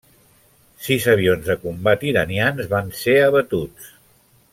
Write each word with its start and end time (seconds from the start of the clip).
Sis 0.85 1.03
avions 1.13 1.43
de 1.51 1.55
combat 1.65 2.05
iranians 2.13 2.71
van 2.73 2.89
ser 3.03 3.15
abatuts. 3.27 3.93